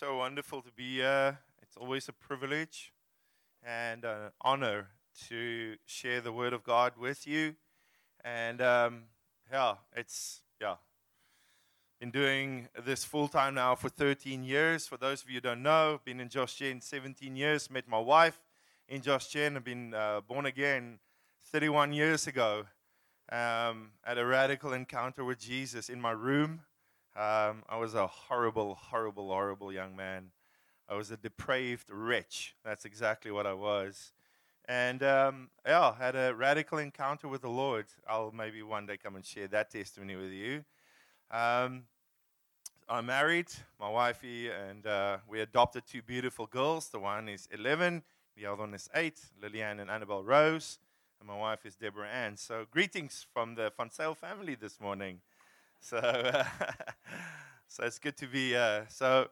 [0.00, 1.40] so wonderful to be here.
[1.60, 2.94] It's always a privilege
[3.62, 4.86] and an honor
[5.28, 7.54] to share the Word of God with you.
[8.24, 9.02] And um,
[9.52, 10.76] yeah, it's, yeah.
[11.98, 14.86] Been doing this full time now for 13 years.
[14.86, 17.70] For those of you who don't know, been in Josh Gen 17 years.
[17.70, 18.40] Met my wife
[18.88, 19.54] in Josh Gen.
[19.54, 20.98] I've been uh, born again
[21.52, 22.64] 31 years ago
[23.30, 26.62] um, at a radical encounter with Jesus in my room.
[27.16, 30.30] Um, I was a horrible, horrible, horrible young man.
[30.88, 32.54] I was a depraved wretch.
[32.64, 34.12] That's exactly what I was.
[34.68, 37.86] And um, yeah, had a radical encounter with the Lord.
[38.08, 40.64] I'll maybe one day come and share that testimony with you.
[41.30, 41.84] Um,
[42.88, 46.88] I'm married, my wifey, and uh, we adopted two beautiful girls.
[46.88, 48.02] The one is 11,
[48.36, 50.78] the other one is 8, Lillian and Annabelle Rose.
[51.20, 52.36] And my wife is Deborah Ann.
[52.36, 55.20] So, greetings from the Sale family this morning.
[55.80, 56.44] So, uh,
[57.68, 58.56] so it's good to be.
[58.56, 59.28] Uh, so,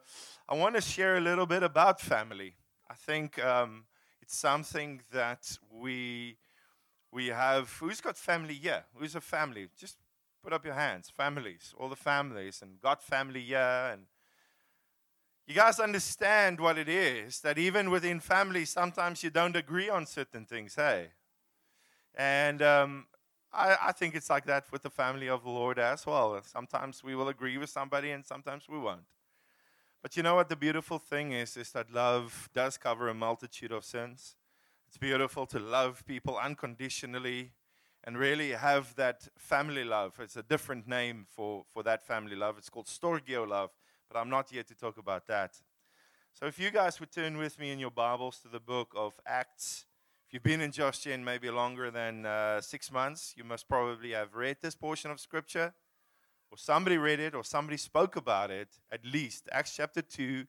[0.47, 2.55] I want to share a little bit about family.
[2.89, 3.85] I think um,
[4.21, 6.37] it's something that we
[7.11, 7.71] we have.
[7.79, 8.85] Who's got family here?
[8.95, 9.69] Who's a family?
[9.77, 9.97] Just
[10.43, 11.09] put up your hands.
[11.09, 14.03] Families, all the families, and got family Yeah, and
[15.47, 20.05] you guys understand what it is that even within families, sometimes you don't agree on
[20.05, 20.75] certain things.
[20.75, 21.09] Hey,
[22.15, 23.05] and um,
[23.51, 26.39] I, I, think it's like that with the family of the Lord as well.
[26.43, 29.07] Sometimes we will agree with somebody and sometimes we won't.
[30.01, 33.71] But you know what the beautiful thing is is that love does cover a multitude
[33.71, 34.35] of sins.
[34.87, 37.51] It's beautiful to love people unconditionally
[38.03, 40.19] and really have that family love.
[40.19, 42.57] It's a different name for, for that family love.
[42.57, 43.71] It's called Storge love,
[44.09, 45.57] but I'm not here to talk about that.
[46.33, 49.13] So if you guys would turn with me in your Bibles to the book of
[49.25, 49.85] Acts
[50.29, 54.11] if you've been in Josh Gen maybe longer than uh, six months, you must probably
[54.11, 55.73] have read this portion of Scripture,
[56.51, 59.49] or somebody read it, or somebody spoke about it at least.
[59.51, 60.45] Acts chapter 2,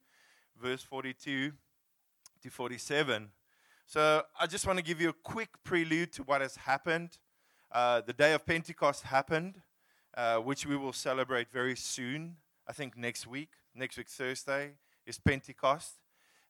[0.62, 1.52] verse 42
[2.42, 3.30] to 47.
[3.86, 7.16] So I just want to give you a quick prelude to what has happened.
[7.72, 9.62] Uh, the day of Pentecost happened,
[10.14, 12.36] uh, which we will celebrate very soon.
[12.68, 14.72] I think next week, next week, Thursday,
[15.06, 15.94] is Pentecost.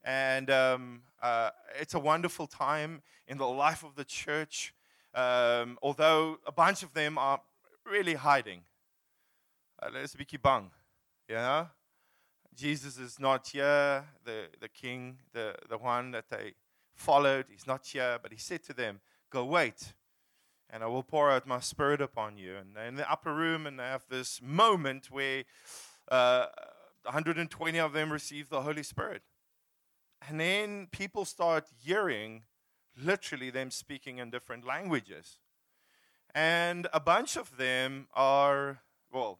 [0.04, 4.74] And um, uh, it's a wonderful time in the life of the church,
[5.14, 7.40] um, although a bunch of them are
[7.84, 8.62] really hiding.
[9.82, 10.70] Uh, let's be bang,
[11.28, 11.68] you know?
[12.54, 16.54] Jesus is not here, the, the king, the, the one that they
[16.94, 17.46] followed.
[17.48, 19.00] He's not here, but he said to them,
[19.30, 19.94] Go wait,
[20.68, 22.56] and I will pour out my spirit upon you.
[22.56, 25.44] And they're in the upper room, and they have this moment where
[26.10, 26.46] uh,
[27.04, 29.22] 120 of them receive the Holy Spirit.
[30.28, 32.42] And then people start hearing
[32.96, 35.38] literally them speaking in different languages.
[36.34, 38.80] And a bunch of them are,
[39.12, 39.38] well,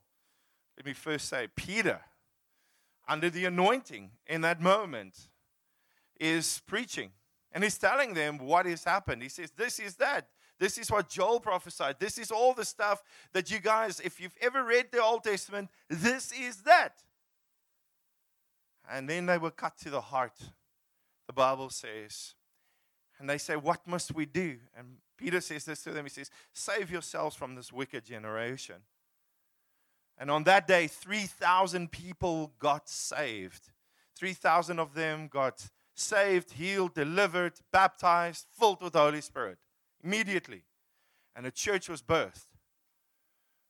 [0.76, 2.00] let me first say, Peter,
[3.06, 5.28] under the anointing in that moment,
[6.19, 7.10] is preaching.
[7.52, 9.22] And he's telling them what has happened.
[9.22, 10.28] He says, This is that.
[10.58, 11.96] This is what Joel prophesied.
[11.98, 13.02] This is all the stuff
[13.32, 17.02] that you guys, if you've ever read the Old Testament, this is that.
[18.88, 20.38] And then they were cut to the heart
[21.30, 22.34] the Bible says.
[23.20, 24.56] And they say, What must we do?
[24.76, 28.82] And Peter says this to them He says, Save yourselves from this wicked generation.
[30.19, 33.70] And on that day, 3,000 people got saved.
[34.16, 39.58] 3,000 of them got saved, healed, delivered, baptized, filled with the Holy Spirit
[40.02, 40.64] immediately.
[41.36, 42.56] And a church was birthed.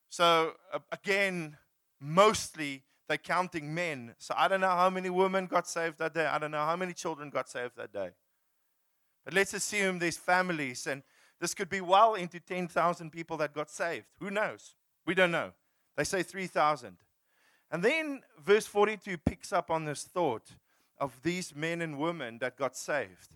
[0.09, 0.55] So,
[0.91, 1.59] again,
[2.01, 4.15] mostly they're counting men.
[4.19, 6.27] So I don't know how many women got saved that day.
[6.27, 8.11] I don't know how many children got saved that day.
[9.25, 11.03] But let's assume there's families, and
[11.41, 14.07] this could be well into 10,000 people that got saved.
[14.21, 14.77] Who knows?
[15.07, 15.51] We don't know.
[15.97, 16.99] They say 3,000.
[17.73, 20.47] And then verse 42 picks up on this thought
[20.97, 23.35] of these men and women that got saved.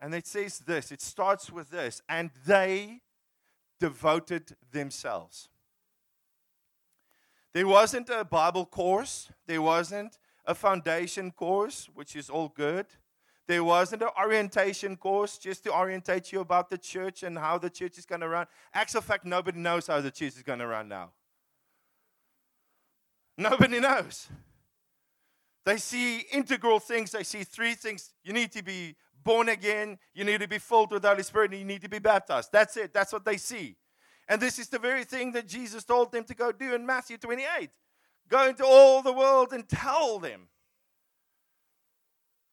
[0.00, 3.02] And it says this it starts with this, and they
[3.78, 5.50] devoted themselves.
[7.52, 12.86] There wasn't a Bible course, there wasn't a foundation course, which is all good.
[13.46, 17.68] There wasn't an orientation course just to orientate you about the church and how the
[17.68, 18.46] church is going to run.
[18.72, 21.10] Actual fact, nobody knows how the church is going to run now.
[23.36, 24.28] Nobody knows.
[25.64, 27.10] They see integral things.
[27.10, 28.12] They see three things.
[28.22, 29.98] You need to be born again.
[30.14, 31.50] You need to be filled with the Holy Spirit.
[31.50, 32.50] And you need to be baptized.
[32.52, 32.94] That's it.
[32.94, 33.76] That's what they see.
[34.30, 37.18] And this is the very thing that Jesus told them to go do in Matthew
[37.18, 37.70] 28
[38.28, 40.42] go into all the world and tell them.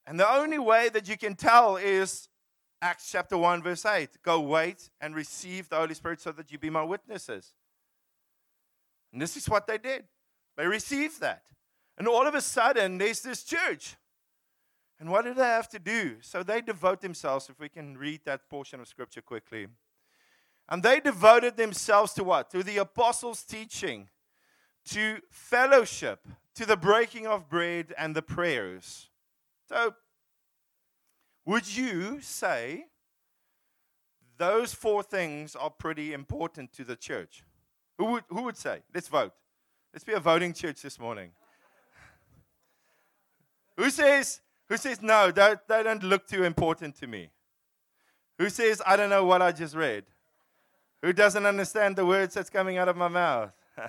[0.04, 2.28] And the only way that you can tell is
[2.82, 6.58] Acts chapter 1, verse 8 go wait and receive the Holy Spirit so that you
[6.58, 7.54] be my witnesses.
[9.12, 10.02] And this is what they did.
[10.56, 11.44] They received that.
[11.96, 13.94] And all of a sudden, there's this church.
[14.98, 16.16] And what do they have to do?
[16.22, 19.68] So they devote themselves, if we can read that portion of scripture quickly.
[20.68, 22.50] And they devoted themselves to what?
[22.50, 24.08] To the apostles' teaching,
[24.90, 29.08] to fellowship, to the breaking of bread and the prayers.
[29.68, 29.94] So,
[31.46, 32.86] would you say
[34.36, 37.42] those four things are pretty important to the church?
[37.96, 38.80] Who would, who would say?
[38.94, 39.32] Let's vote.
[39.92, 41.30] Let's be a voting church this morning.
[43.76, 47.30] who says, who says, no, they, they don't look too important to me?
[48.38, 50.04] Who says, I don't know what I just read?
[51.02, 53.52] Who doesn't understand the words that's coming out of my mouth?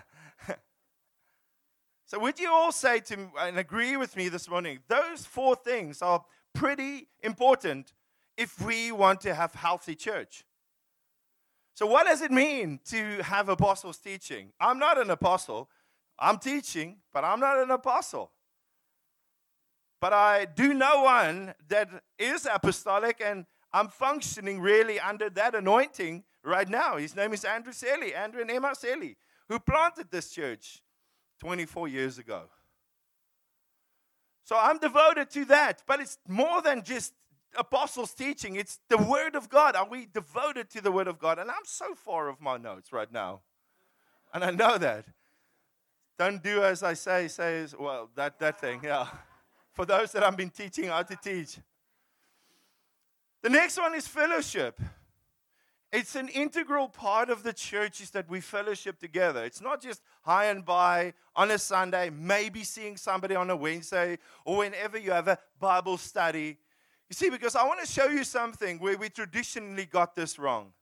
[2.05, 4.79] so, would you all say to and agree with me this morning?
[4.87, 6.23] Those four things are
[6.53, 7.93] pretty important
[8.37, 10.45] if we want to have healthy church.
[11.73, 14.51] So, what does it mean to have apostles teaching?
[14.59, 15.69] I'm not an apostle.
[16.19, 18.31] I'm teaching, but I'm not an apostle.
[19.99, 21.89] But I do know one that
[22.19, 26.97] is apostolic, and I'm functioning really under that anointing right now.
[26.97, 30.81] His name is Andrew Selley, Andrew and Emma Selley, who planted this church
[31.39, 32.43] 24 years ago.
[34.43, 37.13] So I'm devoted to that, but it's more than just
[37.55, 39.75] apostles' teaching, it's the Word of God.
[39.75, 41.39] Are we devoted to the Word of God?
[41.39, 43.41] And I'm so far off my notes right now.
[44.33, 45.05] And I know that.
[46.17, 49.07] Don't do as I say, say as well, that, that thing, yeah.
[49.73, 51.57] For those that I've been teaching how to teach.
[53.41, 54.79] The next one is fellowship.
[55.91, 59.43] It's an integral part of the church is that we fellowship together.
[59.43, 64.19] It's not just hi and bye on a Sunday, maybe seeing somebody on a Wednesday,
[64.45, 66.57] or whenever you have a Bible study.
[67.09, 70.73] You see, because I want to show you something where we traditionally got this wrong.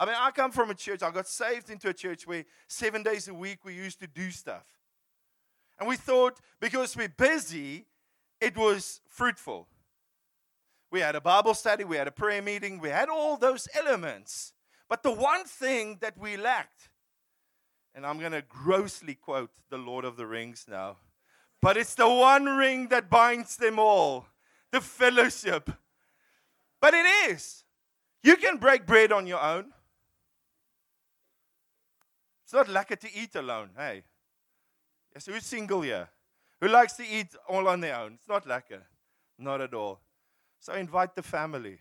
[0.00, 3.04] I mean, I come from a church, I got saved into a church where seven
[3.04, 4.66] days a week we used to do stuff.
[5.78, 7.86] And we thought because we're busy,
[8.40, 9.68] it was fruitful.
[10.90, 14.52] We had a Bible study, we had a prayer meeting, we had all those elements.
[14.88, 16.88] But the one thing that we lacked,
[17.94, 20.96] and I'm going to grossly quote the Lord of the Rings now,
[21.60, 24.26] but it's the one ring that binds them all
[24.70, 25.70] the fellowship.
[26.80, 27.64] But it is.
[28.22, 29.72] You can break bread on your own.
[32.44, 34.04] It's not lekker to eat alone, hey.
[35.12, 36.08] Yes, who's single here?
[36.60, 38.14] Who likes to eat all on their own?
[38.14, 38.80] It's not lekker.
[39.38, 40.00] Not at all.
[40.60, 41.78] So invite the family.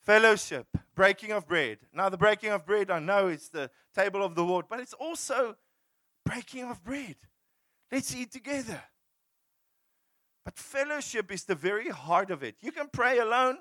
[0.00, 1.78] Fellowship, breaking of bread.
[1.92, 4.94] Now, the breaking of bread, I know it's the table of the Lord, but it's
[4.94, 5.56] also
[6.24, 7.16] breaking of bread.
[7.90, 8.82] Let's eat together.
[10.44, 12.56] But fellowship is the very heart of it.
[12.60, 13.58] You can pray alone.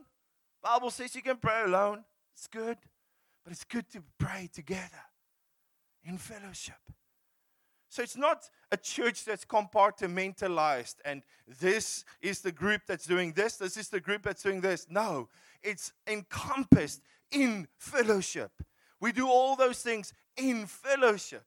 [0.63, 2.03] Bible says you can pray alone.
[2.33, 2.77] It's good.
[3.43, 5.03] But it's good to pray together
[6.03, 6.79] in fellowship.
[7.91, 11.23] So it's not a church that's compartmentalized and
[11.59, 14.87] this is the group that's doing this, this is the group that's doing this.
[14.89, 15.27] No,
[15.61, 17.01] it's encompassed
[17.31, 18.63] in fellowship.
[19.01, 21.43] We do all those things in fellowship,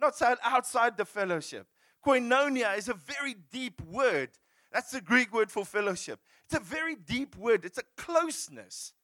[0.00, 1.66] not outside the fellowship.
[2.02, 4.30] Koinonia is a very deep word.
[4.72, 6.20] That's the Greek word for fellowship.
[6.46, 8.94] It's a very deep word, it's a closeness.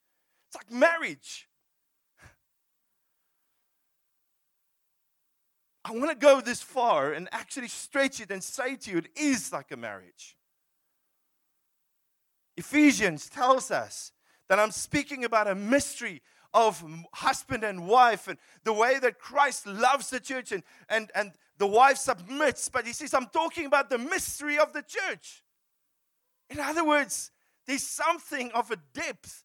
[0.47, 1.48] It's like marriage.
[5.89, 9.09] I want to go this far and actually stretch it and say to you, it
[9.17, 10.37] is like a marriage.
[12.59, 14.13] Ephesians tells us
[14.51, 16.21] that I'm speaking about a mystery
[16.53, 21.33] of husband and wife and the way that Christ loves the church and, and, and
[21.57, 22.69] the wife submits.
[22.69, 25.43] But he says, I'm talking about the mystery of the church.
[26.51, 27.31] In other words,
[27.67, 29.43] there's something of a depth.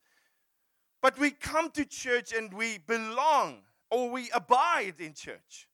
[1.01, 3.59] But we come to church and we belong
[3.89, 5.69] or we abide in church.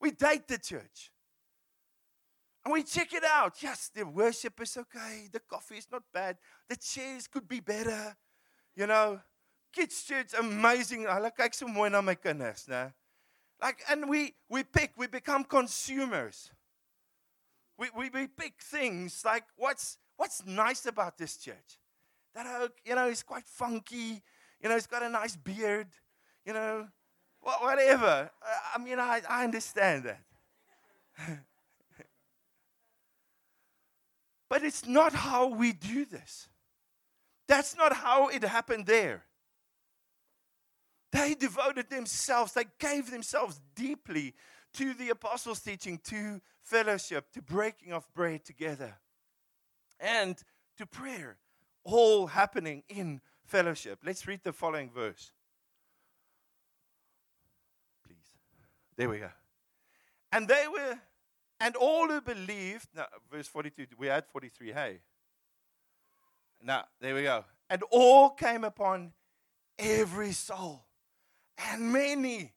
[0.00, 1.10] We date the church.
[2.64, 3.62] And we check it out.
[3.62, 5.28] Yes, the worship is okay.
[5.32, 6.36] The coffee is not bad.
[6.68, 8.16] The chairs could be better.
[8.76, 9.20] You know,
[9.72, 11.06] kids church amazing.
[11.06, 12.92] I like kyk so mooi na my kinders, né?
[13.60, 16.50] Like and we we pick, we become consumers.
[17.76, 21.78] We, we, we pick things like what's what's nice about this church?
[22.34, 24.22] That oak, you know, he's quite funky.
[24.60, 25.88] You know, it's got a nice beard.
[26.44, 26.88] You know,
[27.40, 28.30] whatever.
[28.74, 30.20] I mean, I, I understand that.
[34.48, 36.48] but it's not how we do this.
[37.46, 39.24] That's not how it happened there.
[41.10, 44.34] They devoted themselves, they gave themselves deeply
[44.74, 48.98] to the apostles' teaching, to fellowship, to breaking of bread together,
[49.98, 50.36] and
[50.76, 51.38] to prayer,
[51.84, 54.00] all happening in fellowship.
[54.04, 55.32] Let's read the following verse.
[58.98, 59.30] There we go.
[60.32, 60.98] And they were,
[61.60, 64.98] and all who believed, now, verse 42, we had 43, hey.
[66.60, 67.44] Now, there we go.
[67.70, 69.12] And all came upon
[69.78, 70.84] every soul.
[71.70, 72.52] And many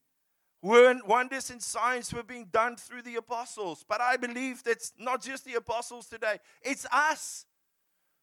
[0.64, 3.86] wonders and signs were being done through the apostles.
[3.88, 7.46] But I believe that's not just the apostles today, it's us.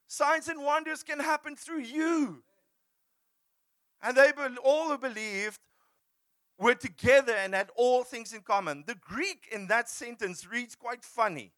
[0.09, 2.43] Signs and wonders can happen through you.
[4.03, 5.61] And they were all who believed
[6.59, 8.85] were together and had all things in common.
[8.87, 11.53] The Greek in that sentence reads quite funny.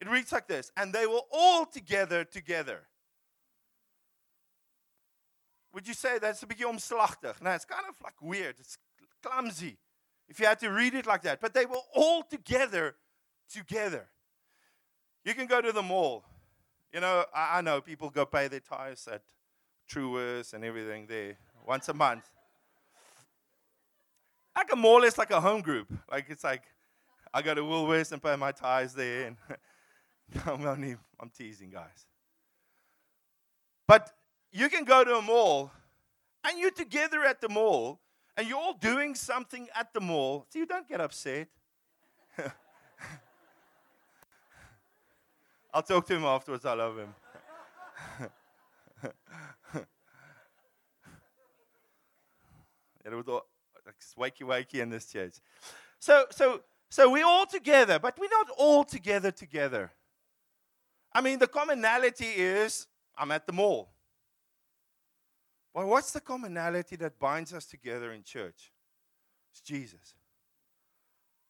[0.00, 2.82] It reads like this And they were all together together.
[5.72, 7.42] Would you say that's a bit omslachtig?
[7.42, 8.56] Now it's kind of like weird.
[8.60, 8.78] It's
[9.22, 9.78] clumsy
[10.28, 11.40] if you had to read it like that.
[11.40, 12.94] But they were all together
[13.50, 14.06] together.
[15.24, 16.24] You can go to the mall.
[16.92, 19.22] You know, I, I know people go pay their tithes at
[19.90, 22.30] Truworths and everything there once a month.
[24.56, 25.88] Like a or less like a home group.
[26.10, 26.62] Like it's like
[27.32, 29.26] I go to Woolworths and pay my tithes there.
[29.26, 29.36] And
[30.46, 32.06] I'm only I'm teasing guys.
[33.86, 34.10] But
[34.52, 35.72] you can go to a mall
[36.44, 38.00] and you're together at the mall
[38.36, 40.46] and you're all doing something at the mall.
[40.48, 41.48] So you don't get upset.
[45.72, 46.64] I'll talk to him afterwards.
[46.64, 47.14] I love him.
[53.04, 53.44] it was all,
[54.16, 55.34] like wakey wakey in this church.
[55.98, 59.92] So, so, so we're all together, but we're not all together together.
[61.12, 63.90] I mean, the commonality is I'm at the mall.
[65.72, 68.72] Well, what's the commonality that binds us together in church?
[69.50, 70.14] It's Jesus.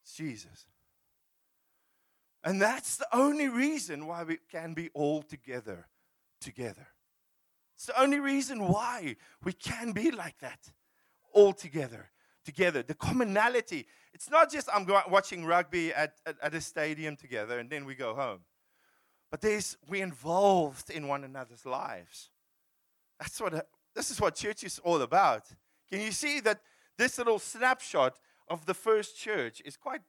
[0.02, 0.66] It's Jesus.
[2.42, 5.88] And that's the only reason why we can be all together
[6.40, 6.88] together.
[7.74, 10.60] It's the only reason why we can be like that
[11.32, 12.10] all together
[12.44, 12.82] together.
[12.82, 13.86] The commonality.
[14.12, 17.94] It's not just I'm watching rugby at, at, at, a stadium together and then we
[17.94, 18.40] go home.
[19.30, 22.30] But there's we're involved in one another's lives.
[23.18, 25.48] That's what this is what church is all about.
[25.90, 26.60] Can you see that
[26.96, 30.02] this little snapshot of the first church is quite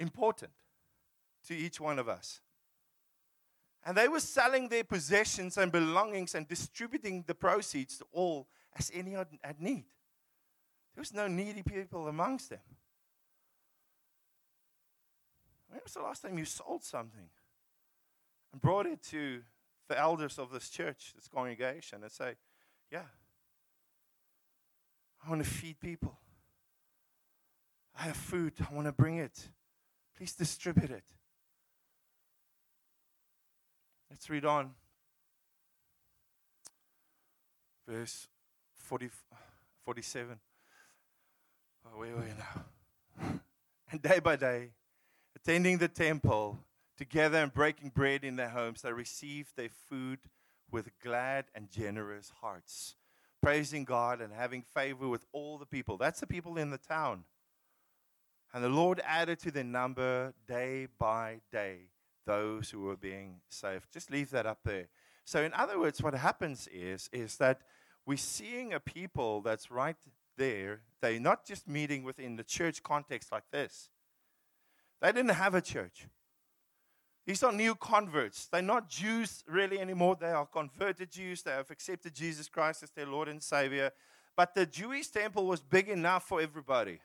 [0.00, 0.52] important
[1.46, 2.40] to each one of us?
[3.84, 8.90] And they were selling their possessions and belongings and distributing the proceeds to all as
[8.94, 9.84] any had need.
[10.94, 12.58] There was no needy people amongst them.
[15.68, 17.30] When was the last time you sold something
[18.52, 19.40] and brought it to
[19.88, 22.34] the elders of this church, this congregation, and say,
[22.90, 23.02] yeah.
[25.24, 26.18] I want to feed people.
[27.98, 28.54] I have food.
[28.60, 29.48] I want to bring it.
[30.16, 31.04] Please distribute it.
[34.10, 34.72] Let's read on.
[37.88, 38.28] Verse
[38.74, 39.10] 40,
[39.84, 40.38] 47.
[41.82, 43.40] Where are we now?
[43.90, 44.70] and day by day,
[45.36, 46.58] attending the temple
[46.96, 50.18] together and breaking bread in their homes, they received their food
[50.70, 52.96] with glad and generous hearts,
[53.42, 55.96] praising God and having favor with all the people.
[55.96, 57.24] That's the people in the town.
[58.54, 61.88] And the Lord added to their number day by day
[62.26, 63.92] those who were being saved.
[63.92, 64.88] Just leave that up there.
[65.24, 67.60] So, in other words, what happens is, is that
[68.04, 69.96] we're seeing a people that's right
[70.36, 70.80] there.
[71.00, 73.90] They're not just meeting within the church context like this.
[75.00, 76.06] They didn't have a church.
[77.26, 78.46] These are new converts.
[78.46, 80.16] They're not Jews really anymore.
[80.20, 81.42] They are converted Jews.
[81.42, 83.90] They have accepted Jesus Christ as their Lord and Savior.
[84.36, 87.00] But the Jewish temple was big enough for everybody.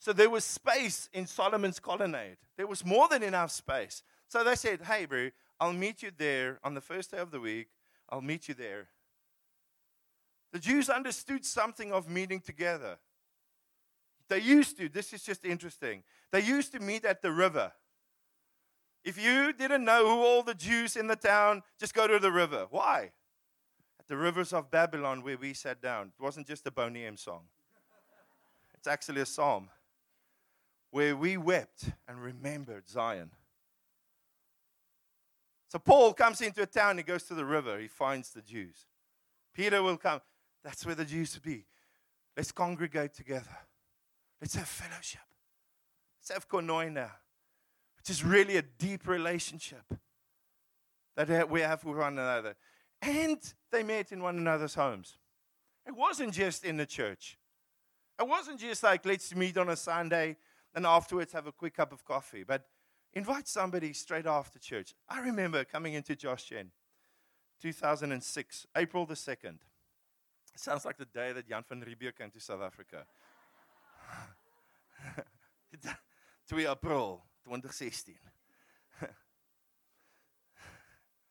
[0.00, 2.36] So there was space in Solomon's colonnade.
[2.56, 4.02] There was more than enough space.
[4.28, 5.30] So they said, Hey, bro,
[5.60, 7.68] I'll meet you there on the first day of the week.
[8.08, 8.88] I'll meet you there.
[10.54, 12.98] The Jews understood something of meeting together.
[14.28, 16.04] They used to, this is just interesting.
[16.30, 17.72] They used to meet at the river.
[19.02, 22.30] If you didn't know who all the Jews in the town, just go to the
[22.30, 22.68] river.
[22.70, 23.10] Why?
[23.98, 26.12] At the rivers of Babylon where we sat down.
[26.16, 27.42] It wasn't just a Boney M song.
[28.76, 29.70] It's actually a psalm
[30.92, 33.32] where we wept and remembered Zion.
[35.68, 38.86] So Paul comes into a town, he goes to the river, he finds the Jews.
[39.52, 40.20] Peter will come.
[40.64, 41.66] That's where the Jews will be.
[42.36, 43.56] Let's congregate together.
[44.40, 45.20] Let's have fellowship.
[46.18, 47.10] Let's have koinonia
[48.04, 49.82] which is really a deep relationship
[51.16, 52.54] that we have with one another.
[53.00, 53.38] And
[53.72, 55.16] they met in one another's homes.
[55.86, 57.38] It wasn't just in the church.
[58.20, 60.36] It wasn't just like, let's meet on a Sunday
[60.74, 62.66] and afterwards have a quick cup of coffee, but
[63.14, 64.92] invite somebody straight after church.
[65.08, 66.72] I remember coming into Josh Gen,
[67.62, 69.60] 2006, April the 2nd.
[70.54, 73.04] It sounds like the day that Jan van Riebeeck came to South Africa.
[76.48, 78.14] 2 April 2016.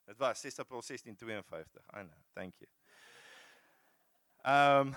[0.08, 1.80] Dit was 6 April 1652.
[1.94, 2.10] I know.
[2.36, 2.68] Thank you.
[4.44, 4.96] Um,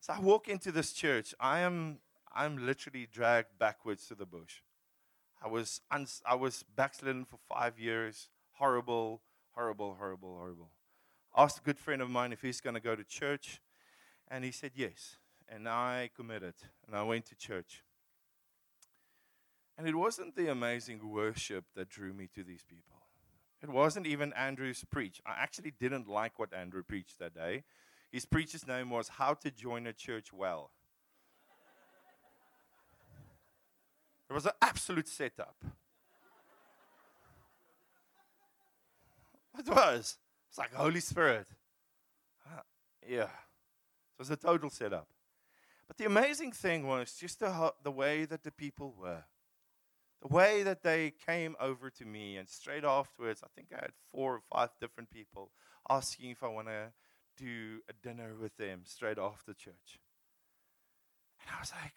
[0.00, 1.34] so I walk into this church.
[1.38, 2.00] I am
[2.34, 4.62] I'm literally dragged backwards to the bush.
[5.42, 8.28] I was uns- I was backslidden for five years.
[8.54, 9.22] Horrible,
[9.54, 10.70] horrible, horrible, horrible.
[11.36, 13.60] Asked a good friend of mine if he's going to go to church,
[14.28, 15.16] and he said yes.
[15.48, 16.54] And I committed,
[16.86, 17.84] and I went to church.
[19.76, 22.96] And it wasn't the amazing worship that drew me to these people.
[23.62, 25.20] It wasn't even Andrew's preach.
[25.26, 27.64] I actually didn't like what Andrew preached that day.
[28.10, 30.70] His preacher's name was How to Join a Church Well.
[34.30, 35.56] It was an absolute setup.
[39.58, 40.18] It was.
[40.56, 41.48] It's like Holy Spirit.
[42.46, 42.60] Uh,
[43.06, 43.24] yeah.
[43.24, 45.06] It was a total setup.
[45.86, 49.24] But the amazing thing was just the, the way that the people were.
[50.22, 53.90] The way that they came over to me, and straight afterwards, I think I had
[54.10, 55.50] four or five different people
[55.90, 56.92] asking if I want to
[57.36, 60.00] do a dinner with them straight after church.
[61.38, 61.92] And I was like,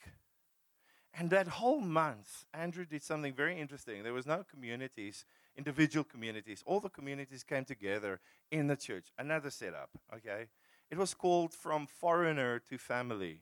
[1.17, 4.03] and that whole month, Andrew did something very interesting.
[4.03, 5.23] There was no communities,
[5.57, 6.63] individual communities.
[6.65, 8.19] All the communities came together
[8.51, 9.07] in the church.
[9.17, 10.47] Another setup, okay?
[10.89, 13.41] It was called From Foreigner to Family.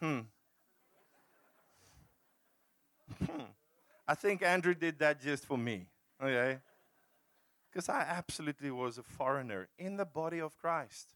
[0.00, 0.20] Hmm.
[3.24, 3.42] Hmm.
[4.06, 5.86] I think Andrew did that just for me,
[6.22, 6.58] okay?
[7.70, 11.14] Because I absolutely was a foreigner in the body of Christ.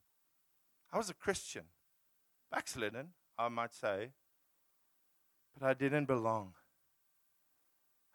[0.92, 1.64] I was a Christian,
[2.50, 3.08] backslidden,
[3.38, 4.10] I might say,
[5.58, 6.54] but I didn't belong.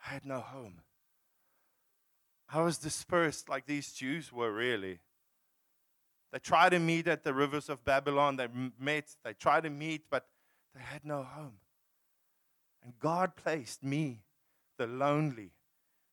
[0.05, 0.81] I had no home.
[2.49, 4.99] I was dispersed like these Jews were really.
[6.31, 8.35] They tried to meet at the rivers of Babylon.
[8.35, 8.47] They
[8.79, 10.25] met, they tried to meet, but
[10.75, 11.59] they had no home.
[12.83, 14.21] And God placed me,
[14.77, 15.51] the lonely,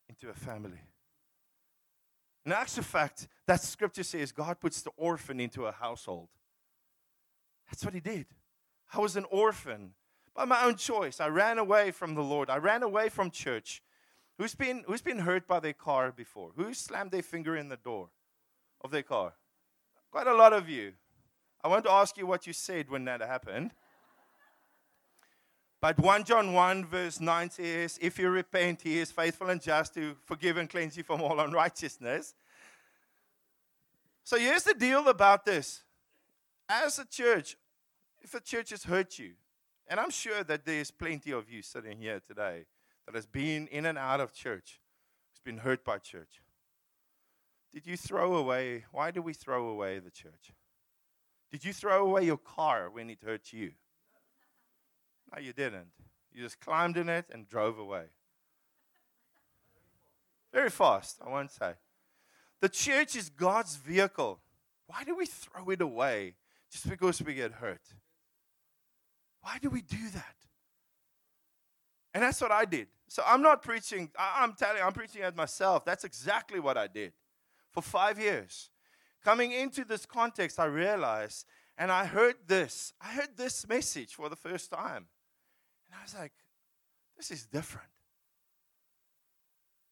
[0.09, 0.81] into a family.
[2.45, 6.29] In actual fact, that scripture says God puts the orphan into a household.
[7.69, 8.27] That's what He did.
[8.93, 9.93] I was an orphan
[10.35, 11.19] by my own choice.
[11.19, 12.49] I ran away from the Lord.
[12.49, 13.81] I ran away from church.
[14.37, 16.51] Who's been, who's been hurt by their car before?
[16.57, 18.09] Who slammed their finger in the door
[18.81, 19.33] of their car?
[20.11, 20.93] Quite a lot of you.
[21.63, 23.71] I want to ask you what you said when that happened.
[25.79, 29.93] But 1 John 1, verse 9 says, If you repent, he is faithful and just
[29.93, 32.33] to forgive and cleanse you from all unrighteousness.
[34.23, 35.83] So here's the deal about this.
[36.67, 37.55] As a church,
[38.21, 39.33] if a church has hurt you,
[39.87, 42.65] and I'm sure that there's plenty of you sitting here today
[43.05, 44.79] that has been in and out of church,
[45.33, 46.41] has been hurt by church.
[47.73, 48.85] Did you throw away?
[48.91, 50.53] Why do we throw away the church?
[51.51, 53.71] Did you throw away your car when it hurt you?
[55.33, 55.91] No, you didn't.
[56.33, 58.05] You just climbed in it and drove away.
[60.53, 61.73] Very fast, I won't say.
[62.61, 64.39] The church is God's vehicle.
[64.87, 66.35] Why do we throw it away
[66.71, 67.81] just because we get hurt?
[69.41, 70.35] Why do we do that?
[72.13, 72.87] And that's what I did.
[73.07, 75.85] So I'm not preaching, I'm telling I'm preaching at myself.
[75.85, 77.13] That's exactly what I did
[77.71, 78.69] for five years.
[79.23, 81.45] Coming into this context, I realized,
[81.77, 82.93] and I heard this.
[83.01, 85.07] I heard this message for the first time.
[85.87, 86.33] And I was like,
[87.17, 87.89] this is different.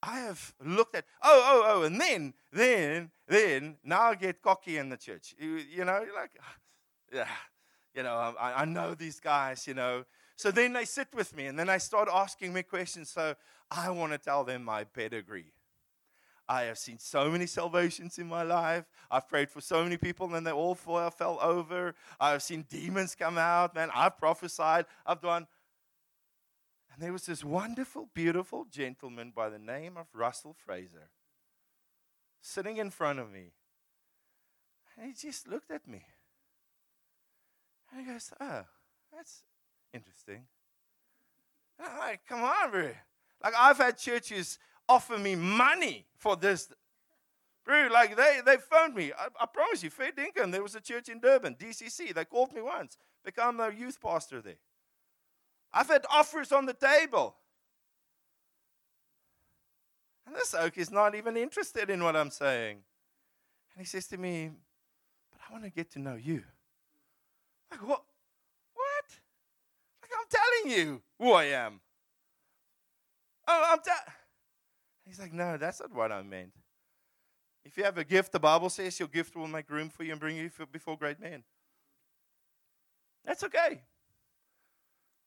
[0.01, 4.77] I have looked at, oh, oh, oh, and then, then, then, now I get cocky
[4.77, 5.33] in the church.
[5.39, 6.31] You, you know, like,
[7.13, 7.27] yeah,
[7.95, 10.03] you know, I, I know these guys, you know.
[10.35, 13.09] So then they sit with me and then I start asking me questions.
[13.09, 13.35] So
[13.69, 15.53] I want to tell them my pedigree.
[16.47, 18.85] I have seen so many salvations in my life.
[19.09, 21.95] I've prayed for so many people and they all fell, fell over.
[22.19, 23.89] I've seen demons come out, man.
[23.93, 24.85] I've prophesied.
[25.05, 25.47] I've done.
[26.91, 31.09] And there was this wonderful, beautiful gentleman by the name of Russell Fraser
[32.41, 33.53] sitting in front of me.
[34.97, 36.03] And he just looked at me.
[37.91, 38.65] And he goes, Oh,
[39.15, 39.43] that's
[39.93, 40.45] interesting.
[41.79, 42.89] I'm like, Come on, bro.
[43.43, 46.69] Like, I've had churches offer me money for this.
[47.65, 49.11] Bro, like, they, they phoned me.
[49.17, 50.51] I, I promise you, fair income.
[50.51, 52.13] There was a church in Durban, DCC.
[52.13, 54.57] They called me once, become a youth pastor there.
[55.73, 57.35] I've had offers on the table.
[60.25, 62.77] And this oak is not even interested in what I'm saying.
[63.75, 64.51] And he says to me,
[65.31, 66.43] But I want to get to know you.
[67.71, 67.87] Like?
[67.87, 68.03] What?
[70.17, 71.79] I'm telling you who I am.
[73.47, 74.01] Oh, I'm telling.
[75.05, 76.53] He's like, no, that's not what I meant.
[77.65, 80.11] If you have a gift, the Bible says your gift will make room for you
[80.11, 81.43] and bring you before great men.
[83.25, 83.81] That's okay.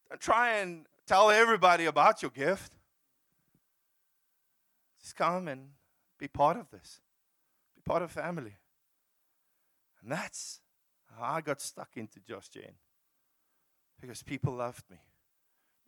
[0.08, 2.74] Don't try and tell everybody about your gift.
[5.00, 5.70] Just come and
[6.18, 7.00] be part of this,
[7.74, 8.56] be part of family.
[10.02, 10.60] And that's
[11.14, 12.74] how I got stuck into Josh Gen
[14.00, 14.98] because people loved me.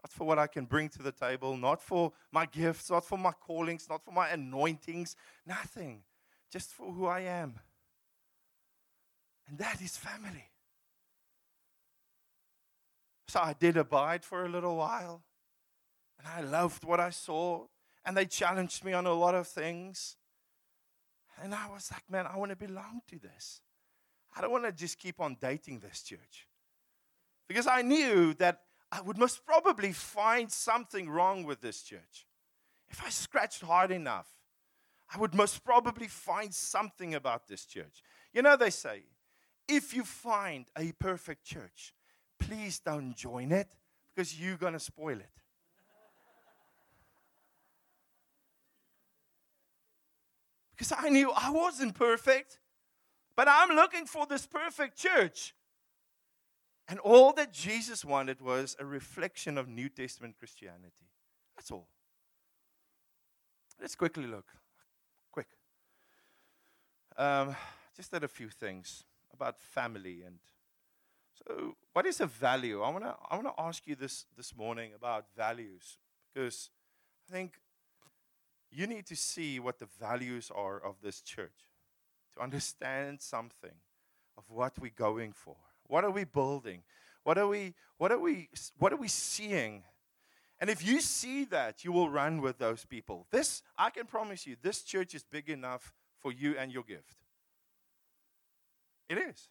[0.02, 3.18] Not for what I can bring to the table, not for my gifts, not for
[3.18, 5.16] my callings, not for my anointings,
[5.46, 6.02] nothing.
[6.50, 7.54] Just for who I am.
[9.48, 10.50] And that is family.
[13.28, 15.22] So I did abide for a little while.
[16.18, 17.66] And I loved what I saw.
[18.04, 20.16] And they challenged me on a lot of things.
[21.42, 23.60] And I was like, man, I want to belong to this.
[24.36, 26.47] I don't want to just keep on dating this church.
[27.48, 28.60] Because I knew that
[28.92, 32.26] I would most probably find something wrong with this church.
[32.90, 34.28] If I scratched hard enough,
[35.12, 38.02] I would most probably find something about this church.
[38.32, 39.02] You know, they say,
[39.66, 41.94] if you find a perfect church,
[42.38, 43.74] please don't join it
[44.14, 45.38] because you're going to spoil it.
[50.78, 52.60] because I knew I wasn't perfect,
[53.34, 55.54] but I'm looking for this perfect church.
[56.88, 61.10] And all that Jesus wanted was a reflection of New Testament Christianity.
[61.54, 61.86] That's all.
[63.80, 64.46] Let's quickly look.
[65.30, 65.48] Quick.
[67.16, 67.54] Um,
[67.94, 70.38] just at a few things about family and
[71.46, 72.82] so what is a value?
[72.82, 75.98] I wanna I wanna ask you this this morning about values
[76.32, 76.70] because
[77.28, 77.60] I think
[78.70, 81.70] you need to see what the values are of this church
[82.34, 83.76] to understand something
[84.36, 85.56] of what we're going for.
[85.88, 86.82] What are we building?
[87.24, 88.48] What are we what are we
[88.78, 89.82] what are we seeing?
[90.60, 93.26] And if you see that, you will run with those people.
[93.30, 97.16] This I can promise you this church is big enough for you and your gift.
[99.08, 99.48] It is.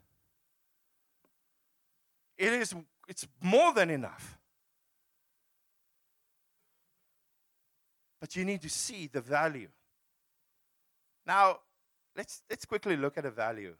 [2.37, 2.75] It is
[3.07, 4.37] it's more than enough.
[8.19, 9.69] But you need to see the value.
[11.25, 11.59] Now,
[12.15, 13.75] let's let's quickly look at a value.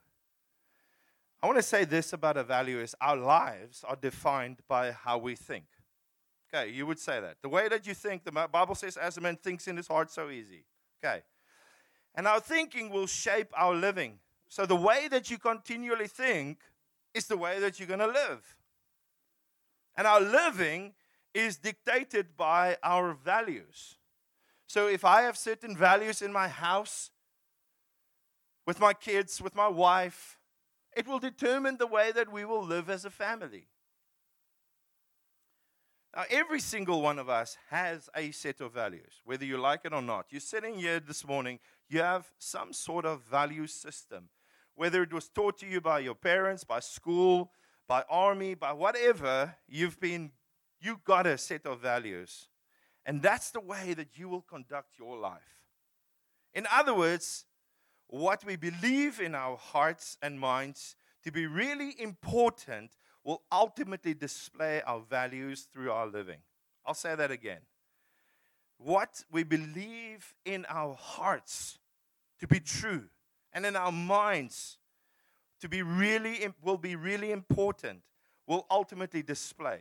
[1.42, 5.18] I want to say this about a value is our lives are defined by how
[5.18, 5.66] we think.
[6.54, 7.38] Okay, you would say that.
[7.42, 10.10] The way that you think, the Bible says, as a man thinks in his heart,
[10.10, 10.66] so easy.
[11.04, 11.22] Okay.
[12.16, 14.20] And our thinking will shape our living.
[14.50, 16.60] So the way that you continually think
[17.14, 18.56] is the way that you're going to live.
[19.96, 20.94] And our living
[21.34, 23.98] is dictated by our values.
[24.66, 27.12] So if I have certain values in my house,
[28.66, 30.37] with my kids, with my wife,
[30.98, 33.68] it will determine the way that we will live as a family.
[36.16, 39.94] Now, every single one of us has a set of values, whether you like it
[39.94, 40.26] or not.
[40.30, 44.30] You're sitting here this morning, you have some sort of value system
[44.78, 47.52] whether it was taught to you by your parents, by school,
[47.88, 50.32] by army, by whatever, you've been,
[50.80, 52.48] you've got a set of values.
[53.04, 55.64] And that's the way that you will conduct your life.
[56.54, 57.46] In other words,
[58.08, 62.92] what we believe in our hearts and minds to be really important
[63.24, 66.40] will ultimately display our values through our living.
[66.86, 67.60] I'll say that again.
[68.78, 71.80] What we believe in our hearts
[72.40, 73.06] to be true
[73.52, 74.78] and in our minds
[75.60, 78.04] to be really will be really important
[78.46, 79.80] will ultimately display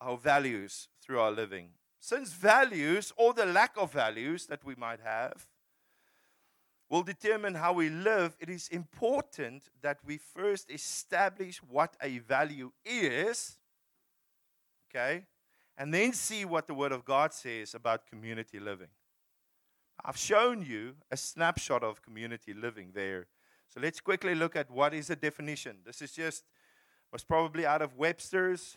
[0.00, 1.70] our values through our living
[2.00, 5.46] since values or the lack of values that we might have
[6.88, 12.70] will determine how we live it is important that we first establish what a value
[12.84, 13.58] is
[14.90, 15.24] okay
[15.78, 18.88] and then see what the word of god says about community living
[20.04, 23.26] I've shown you a snapshot of community living there.
[23.68, 25.78] So let's quickly look at what is the definition.
[25.84, 26.44] This is just,
[27.12, 28.76] was probably out of Webster's.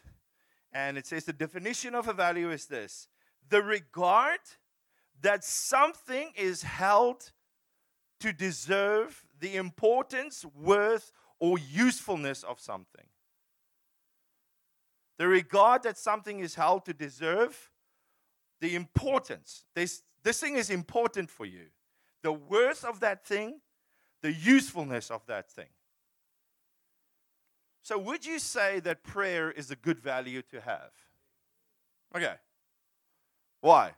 [0.72, 3.08] And it says the definition of a value is this
[3.50, 4.40] the regard
[5.22, 7.32] that something is held
[8.20, 13.06] to deserve the importance, worth, or usefulness of something.
[15.18, 17.72] The regard that something is held to deserve
[18.62, 19.66] the importance.
[19.76, 21.68] There's this thing is important for you.
[22.24, 23.62] The worth of that thing,
[24.22, 25.70] the usefulness of that thing.
[27.82, 30.92] So, would you say that prayer is a good value to have?
[32.16, 32.36] Okay.
[33.62, 33.94] Why?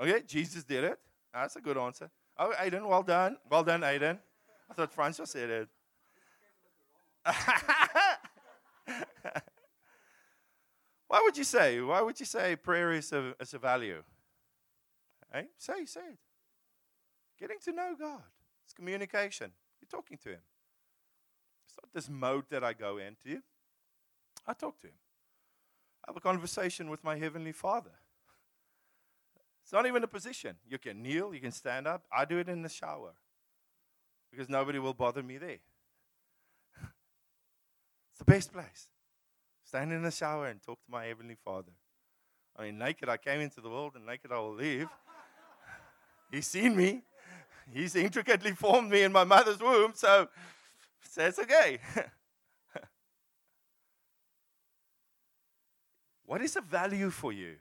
[0.00, 0.98] Okay, Jesus did it.
[1.34, 2.10] Ah, that's a good answer.
[2.38, 3.36] Oh, Aiden, well done.
[3.50, 4.18] Well done, Aiden.
[4.70, 5.68] I thought Francois said it.
[11.08, 11.80] Why would you say?
[11.80, 14.02] Why would you say prayer is a, is a value?
[15.32, 16.18] Hey, say, say it.
[17.38, 18.22] Getting to know God.
[18.64, 19.52] It's communication.
[19.80, 20.40] You're talking to Him.
[21.66, 23.42] It's not this mode that I go into.
[24.46, 24.94] I talk to Him.
[26.04, 27.92] I have a conversation with my Heavenly Father.
[29.72, 30.56] It's not even a position.
[30.68, 32.04] You can kneel, you can stand up.
[32.14, 33.14] I do it in the shower
[34.30, 35.60] because nobody will bother me there.
[38.10, 38.88] it's the best place.
[39.64, 41.72] Stand in the shower and talk to my Heavenly Father.
[42.54, 44.90] I mean, naked I came into the world and naked I will leave.
[46.30, 47.04] He's seen me.
[47.72, 50.28] He's intricately formed me in my mother's womb, so,
[51.08, 51.78] so it's okay.
[56.26, 57.56] what is a value for you?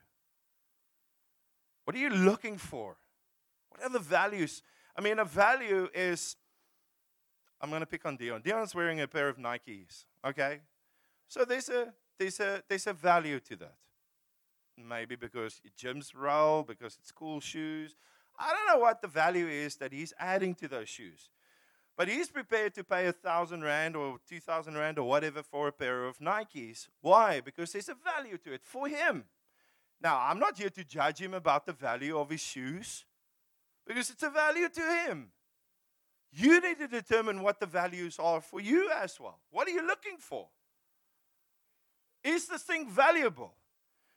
[1.91, 2.95] What are you looking for?
[3.67, 4.63] What are the values?
[4.95, 6.38] I mean, a value is
[7.60, 8.41] I'm going to pick on Dion.
[8.41, 10.62] Dion's wearing a pair of Nikes, okay?
[11.27, 13.75] So there's a there's a there's a value to that.
[14.77, 17.97] Maybe because Jim's roll, because it's cool shoes.
[18.39, 21.27] I don't know what the value is that he's adding to those shoes.
[21.97, 25.67] But he's prepared to pay a thousand rand or two thousand rand or whatever for
[25.67, 26.88] a pair of Nikes.
[27.01, 27.41] Why?
[27.41, 29.25] Because there's a value to it for him.
[30.02, 33.06] Now, I'm not here to judge him about the value of his shoes
[33.86, 35.32] because it's a value to him.
[36.32, 39.40] You need to determine what the values are for you as well.
[39.52, 40.48] What are you looking for?
[42.24, 43.54] Is this thing valuable?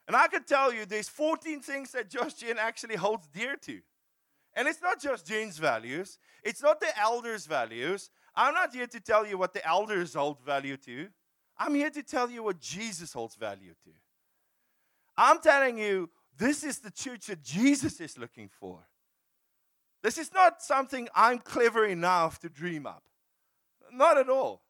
[0.07, 3.81] And I can tell you there's 14 things that Josh Gen actually holds dear to.
[4.55, 8.11] And it's not just Gen's values, it's not the elders' values.
[8.37, 11.09] I'm not here to tell you what the elders hold value to.
[11.57, 13.91] I'm here to tell you what Jesus holds value to.
[15.17, 18.81] I'm telling you, this is the church that Jesus is looking for.
[20.03, 23.05] This is not something I'm clever enough to dream up.
[23.93, 24.63] Not at all.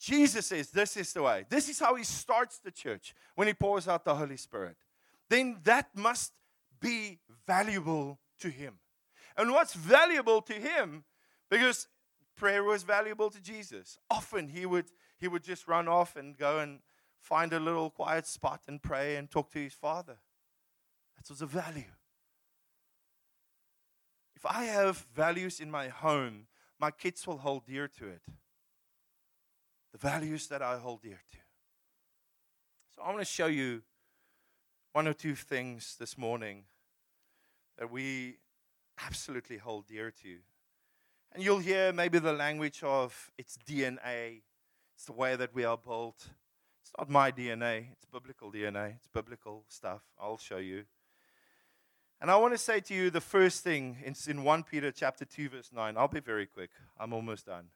[0.00, 1.44] Jesus says this is the way.
[1.48, 4.76] This is how he starts the church when he pours out the Holy Spirit.
[5.30, 6.32] Then that must
[6.80, 8.80] be valuable to him.
[9.36, 11.04] And what's valuable to him,
[11.48, 11.86] because
[12.36, 13.96] prayer was valuable to Jesus.
[14.10, 14.86] Often he would
[15.18, 16.80] he would just run off and go and
[17.22, 20.18] find a little quiet spot and pray and talk to his father.
[21.16, 21.94] That was a value.
[24.34, 26.46] If I have values in my home,
[26.80, 28.22] my kids will hold dear to it.
[29.92, 31.38] The values that I hold dear to.
[32.96, 33.82] So I want to show you
[34.92, 36.64] one or two things this morning
[37.78, 38.38] that we
[39.06, 40.38] absolutely hold dear to.
[41.32, 44.42] And you'll hear maybe the language of its DNA,
[44.96, 46.28] it's the way that we are built.
[46.82, 50.02] It's not my DNA, it's biblical DNA, it's biblical stuff.
[50.20, 50.84] I'll show you.
[52.20, 55.24] And I want to say to you the first thing it's in 1 Peter chapter
[55.24, 55.96] 2 verse 9.
[55.96, 56.70] I'll be very quick.
[56.98, 57.66] I'm almost done.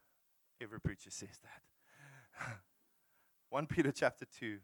[0.61, 2.49] Every preacher says that.
[3.51, 4.59] 1 Peter chapter 2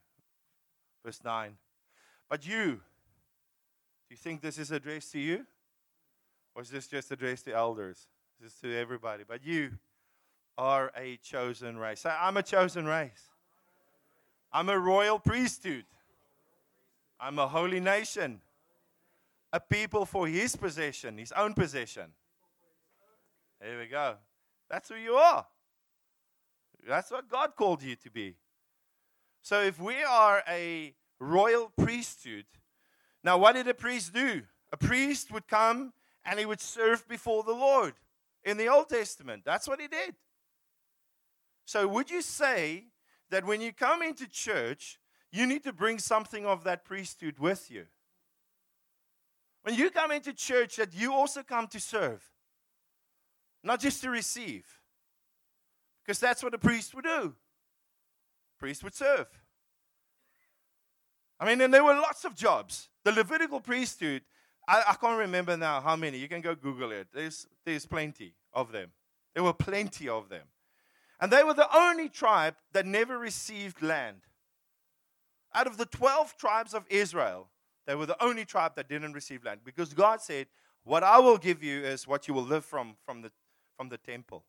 [1.05, 1.57] verse 9.
[2.29, 2.81] But you
[4.13, 5.47] do you think this is addressed to you?
[6.55, 8.09] Or is this just addressed to elders?
[8.41, 9.25] This is to everybody.
[9.27, 9.73] But you
[10.59, 12.05] are a chosen race.
[12.05, 13.32] I'm a chosen race.
[14.53, 15.85] I'm a royal priesthood.
[17.19, 18.41] I'm a holy nation
[19.53, 22.13] a people for his possession, his own possession.
[23.61, 24.17] There we go.
[24.71, 25.47] That's who you are.
[26.89, 28.35] That's what God called you to be.
[29.43, 32.47] So if we are a royal priesthood,
[33.23, 34.43] now what did a priest do?
[34.73, 35.93] A priest would come
[36.25, 37.95] and he would serve before the Lord
[38.45, 39.43] in the Old Testament.
[39.45, 40.15] That's what he did.
[41.67, 42.87] So would you say
[43.33, 45.01] that when you come into church,
[45.33, 47.87] you need to bring something of that priesthood with you?
[49.63, 52.23] When you come into church, that you also come to serve,
[53.65, 54.67] not just to receive.
[56.05, 57.35] Because that's what a priest would do.
[58.59, 59.29] Priest would serve.
[61.41, 62.91] I mean, and there were lots of jobs.
[63.03, 64.23] The Levitical priesthood,
[64.69, 66.19] I, I can't remember now how many.
[66.19, 67.09] You can go Google it.
[67.15, 68.91] There's, there's plenty of them.
[69.35, 70.45] There were plenty of them.
[71.23, 74.23] And they were the only tribe that never received land.
[75.55, 77.49] Out of the 12 tribes of Israel,
[77.87, 80.49] they were the only tribe that didn't receive land because God said,
[80.83, 83.31] What I will give you is what you will live from from the,
[83.77, 84.43] from the temple.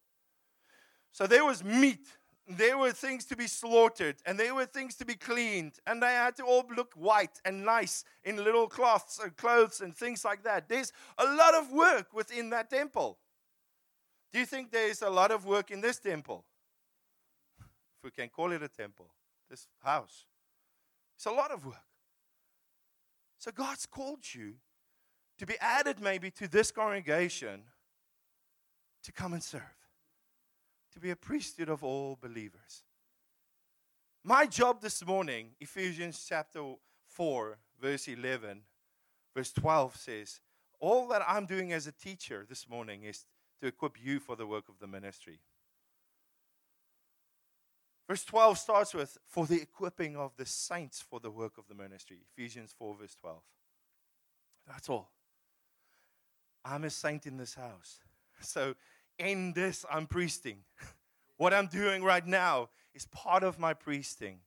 [1.11, 2.07] So there was meat,
[2.47, 6.13] there were things to be slaughtered, and there were things to be cleaned, and they
[6.13, 10.43] had to all look white and nice in little cloths and clothes and things like
[10.43, 10.69] that.
[10.69, 13.19] There's a lot of work within that temple.
[14.31, 16.45] Do you think there's a lot of work in this temple?
[18.03, 19.07] We can call it a temple,
[19.49, 20.25] this house.
[21.15, 21.75] It's a lot of work.
[23.37, 24.55] So God's called you
[25.37, 27.63] to be added maybe to this congregation
[29.03, 29.61] to come and serve,
[30.93, 32.83] to be a priesthood of all believers.
[34.23, 36.61] My job this morning, Ephesians chapter
[37.07, 38.61] 4, verse 11,
[39.35, 40.39] verse 12 says,
[40.79, 43.25] All that I'm doing as a teacher this morning is
[43.59, 45.39] to equip you for the work of the ministry.
[48.07, 51.75] Verse 12 starts with, for the equipping of the saints for the work of the
[51.75, 52.17] ministry.
[52.35, 53.37] Ephesians 4, verse 12.
[54.67, 55.09] That's all.
[56.65, 57.99] I'm a saint in this house.
[58.41, 58.75] So,
[59.19, 60.57] in this, I'm priesting.
[61.37, 64.39] What I'm doing right now is part of my priesting.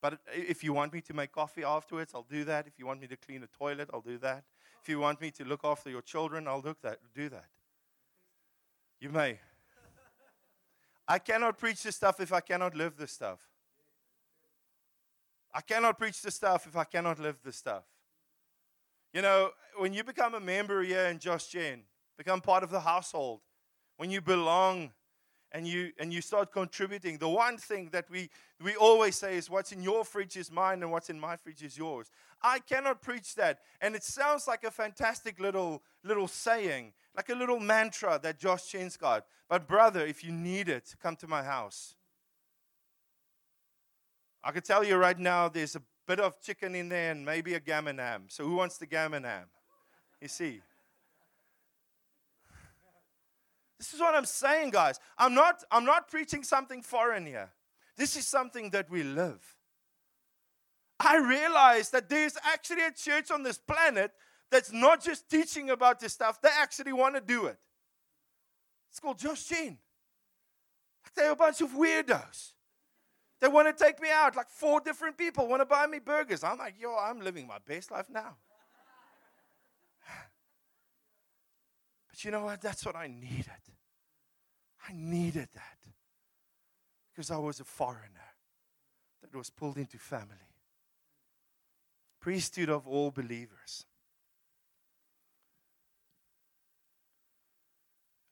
[0.00, 2.66] But if you want me to make coffee afterwards, I'll do that.
[2.66, 4.44] If you want me to clean a toilet, I'll do that.
[4.82, 7.46] If you want me to look after your children, I'll look that, do that.
[9.00, 9.38] You may.
[11.06, 13.40] I cannot preach this stuff if I cannot live this stuff.
[15.52, 17.84] I cannot preach this stuff if I cannot live this stuff.
[19.12, 21.82] You know, when you become a member here in Josh Gen,
[22.16, 23.40] become part of the household,
[23.96, 24.90] when you belong
[25.52, 28.28] and you and you start contributing, the one thing that we
[28.60, 31.62] we always say is what's in your fridge is mine and what's in my fridge
[31.62, 32.10] is yours.
[32.42, 33.60] I cannot preach that.
[33.80, 38.72] And it sounds like a fantastic little little saying, like a little mantra that Josh
[38.72, 39.26] Gen's got.
[39.48, 41.94] But brother, if you need it, come to my house.
[44.42, 47.54] I can tell you right now there's a bit of chicken in there and maybe
[47.54, 48.24] a gammon ham.
[48.28, 49.46] So who wants the gammon ham?
[50.20, 50.60] You see.
[53.78, 54.98] This is what I'm saying, guys.
[55.18, 57.50] I'm not, I'm not preaching something foreign here.
[57.96, 59.40] This is something that we live.
[61.00, 64.12] I realize that there's actually a church on this planet
[64.50, 67.58] that's not just teaching about this stuff, they actually want to do it.
[68.90, 69.78] It's called Josh Gen.
[71.14, 72.52] They're a bunch of weirdos.
[73.40, 74.36] They want to take me out.
[74.36, 76.42] Like four different people want to buy me burgers.
[76.42, 78.36] I'm like, yo, I'm living my best life now.
[82.10, 82.60] but you know what?
[82.60, 83.50] That's what I needed.
[84.88, 85.78] I needed that
[87.12, 88.34] because I was a foreigner
[89.22, 90.36] that was pulled into family.
[92.20, 93.86] Priesthood of all believers.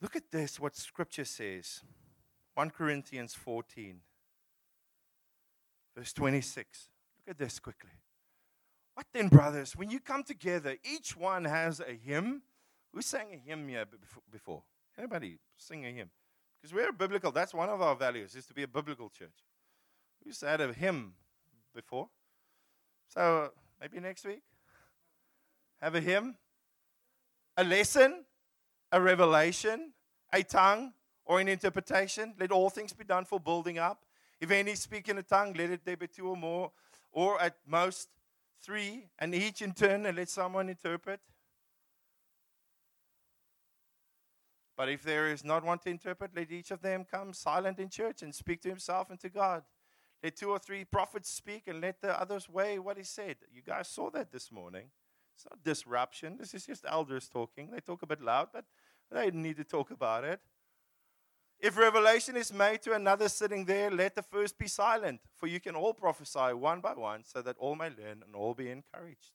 [0.02, 1.80] Look at this, what scripture says
[2.54, 4.00] 1 Corinthians 14.
[5.96, 6.88] Verse 26.
[7.18, 7.90] Look at this quickly.
[8.94, 9.76] What then, brothers?
[9.76, 12.42] When you come together, each one has a hymn.
[12.92, 13.86] Who sang a hymn here
[14.30, 14.64] before?
[14.98, 16.10] Anybody sing a hymn?
[16.60, 17.30] Because we're biblical.
[17.30, 19.30] That's one of our values, is to be a biblical church.
[20.24, 21.14] We said a hymn
[21.74, 22.08] before.
[23.08, 24.42] So maybe next week.
[25.80, 26.36] Have a hymn,
[27.56, 28.24] a lesson,
[28.92, 29.92] a revelation,
[30.32, 30.92] a tongue,
[31.24, 32.34] or an interpretation.
[32.38, 34.04] Let all things be done for building up.
[34.40, 36.70] If any speak in a tongue, let it there be two or more,
[37.10, 38.08] or at most
[38.62, 41.20] three, and each in turn, and let someone interpret.
[44.76, 47.88] But if there is not one to interpret, let each of them come silent in
[47.88, 49.62] church and speak to himself and to God.
[50.22, 53.36] Let two or three prophets speak and let the others weigh what he said.
[53.52, 54.86] You guys saw that this morning.
[55.34, 56.36] It's not disruption.
[56.38, 57.70] This is just elders talking.
[57.70, 58.64] They talk a bit loud, but
[59.12, 60.40] they need to talk about it.
[61.58, 65.60] If revelation is made to another sitting there, let the first be silent, for you
[65.60, 69.30] can all prophesy one by one, so that all may learn and all be encouraged.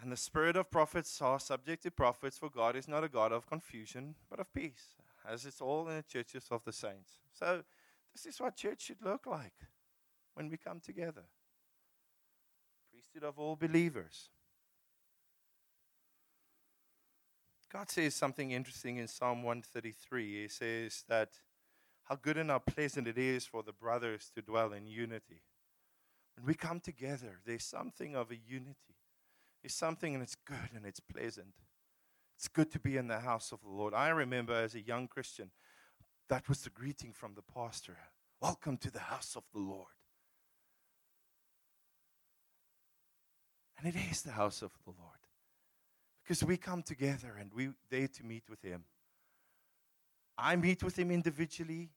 [0.00, 3.30] And the spirit of prophets are subject to prophets, for God is not a God
[3.30, 4.96] of confusion, but of peace,
[5.28, 7.20] as it's all in the churches of the saints.
[7.32, 7.62] So,
[8.12, 9.54] this is what church should look like
[10.34, 11.22] when we come together.
[12.90, 14.28] Priesthood of all believers.
[17.72, 20.42] God says something interesting in Psalm 133.
[20.42, 21.30] He says that
[22.04, 25.42] how good and how pleasant it is for the brothers to dwell in unity.
[26.36, 28.96] When we come together, there's something of a unity.
[29.62, 31.54] There's something and it's good and it's pleasant.
[32.36, 33.94] It's good to be in the house of the Lord.
[33.94, 35.50] I remember as a young Christian,
[36.28, 37.96] that was the greeting from the pastor
[38.42, 39.94] Welcome to the house of the Lord.
[43.78, 45.22] And it is the house of the Lord.
[46.22, 48.84] Because we come together and we there to meet with him.
[50.38, 51.90] I meet with him individually,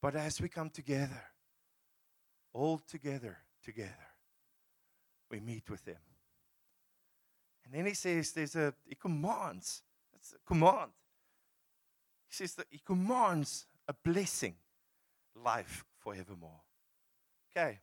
[0.00, 1.22] but as we come together,
[2.52, 3.90] all together, together,
[5.30, 5.98] we meet with him.
[7.64, 9.82] And then he says there's a he commands.
[10.12, 10.92] That's a command.
[12.28, 14.54] He says that he commands a blessing,
[15.34, 16.62] life forevermore.
[17.50, 17.80] Okay.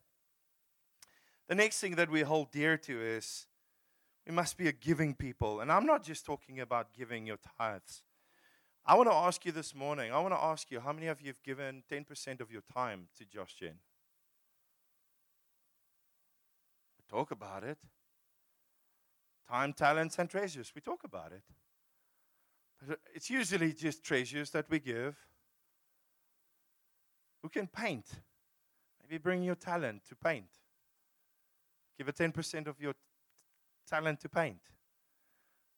[1.47, 3.47] The next thing that we hold dear to is
[4.25, 5.59] we must be a giving people.
[5.59, 8.03] And I'm not just talking about giving your tithes.
[8.85, 11.21] I want to ask you this morning, I want to ask you, how many of
[11.21, 13.79] you have given 10% of your time to Josh Gen?
[17.13, 17.77] talk about it.
[19.47, 20.71] Time, talents, and treasures.
[20.73, 21.43] We talk about it.
[22.87, 25.15] But it's usually just treasures that we give.
[27.41, 28.07] Who can paint?
[29.01, 30.49] Maybe bring your talent to paint.
[31.97, 32.93] Give a 10% of your
[33.89, 34.61] talent to paint?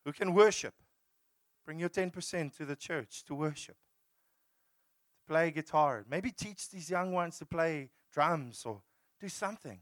[0.06, 0.74] Who can worship?
[1.66, 3.78] Bring your 10% to the church to worship,
[5.18, 6.06] to play guitar.
[6.08, 8.82] Maybe teach these young ones to play drums or
[9.20, 9.80] do something.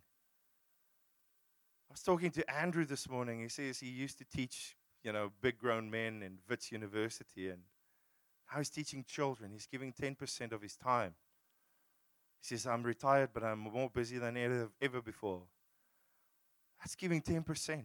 [1.89, 3.41] I was talking to Andrew this morning.
[3.41, 7.61] He says he used to teach, you know, big grown men in Wits University, and
[8.51, 9.51] now he's teaching children.
[9.51, 11.13] He's giving 10% of his time.
[12.41, 15.43] He says, I'm retired, but I'm more busy than ever, ever before.
[16.79, 17.83] That's giving 10%.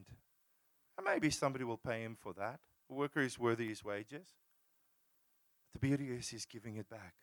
[0.99, 2.59] And maybe somebody will pay him for that.
[2.90, 4.26] A worker is worthy his wages.
[5.72, 7.14] The beauty is he's giving it back.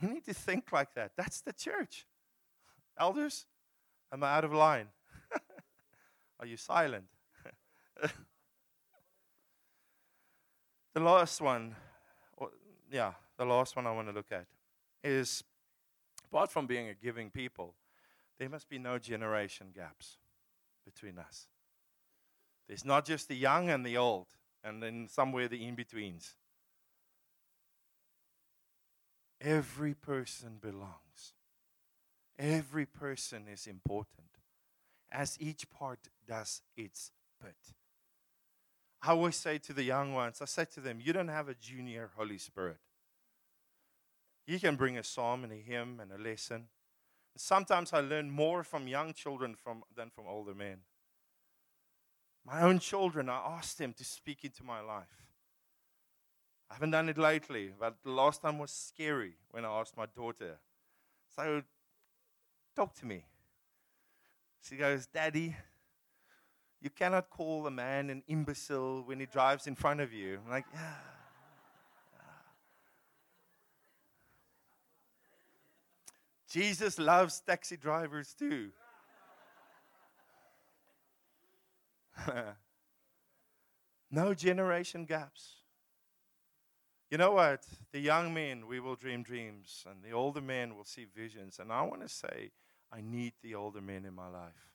[0.00, 1.12] You need to think like that.
[1.16, 2.06] That's the church.
[2.96, 3.46] Elders,
[4.12, 4.86] am I out of line?
[6.40, 7.06] Are you silent?
[10.94, 11.74] the last one,
[12.90, 14.46] yeah, the last one I want to look at
[15.02, 15.42] is
[16.24, 17.74] apart from being a giving people,
[18.38, 20.18] there must be no generation gaps
[20.84, 21.46] between us.
[22.68, 24.28] There's not just the young and the old,
[24.64, 26.34] and then somewhere the in betweens.
[29.40, 31.34] Every person belongs.
[32.38, 34.28] Every person is important
[35.10, 37.10] as each part does its
[37.40, 37.56] bit.
[39.02, 41.54] I always say to the young ones, I say to them, you don't have a
[41.54, 42.78] junior Holy Spirit.
[44.46, 46.68] You can bring a psalm and a hymn and a lesson.
[47.36, 50.78] Sometimes I learn more from young children from, than from older men.
[52.44, 55.22] My own children, I ask them to speak into my life.
[56.70, 60.06] I haven't done it lately, but the last time was scary when I asked my
[60.06, 60.58] daughter.
[61.36, 61.62] So,
[62.74, 63.24] talk to me.
[64.62, 65.54] She goes, Daddy,
[66.80, 70.40] you cannot call a man an imbecile when he drives in front of you.
[70.44, 70.94] I'm like, yeah.
[76.52, 78.68] Jesus loves taxi drivers too.
[84.10, 85.54] no generation gaps.
[87.10, 87.64] You know what?
[87.92, 91.58] The young men, we will dream dreams, and the older men will see visions.
[91.58, 92.50] And I want to say,
[92.92, 94.74] I need the older men in my life.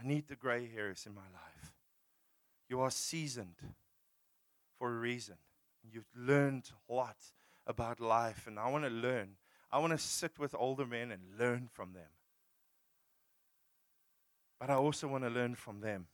[0.00, 1.72] I need the gray hairs in my life.
[2.68, 3.56] You are seasoned
[4.78, 5.36] for a reason.
[5.82, 7.16] You've learned a lot
[7.66, 9.30] about life, and I want to learn.
[9.74, 12.12] I want to sit with older men and learn from them.
[14.60, 16.06] But I also want to learn from them.